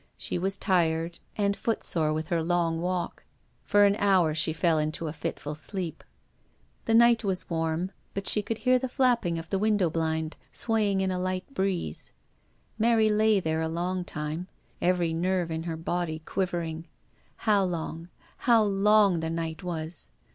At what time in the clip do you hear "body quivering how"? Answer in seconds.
15.77-17.63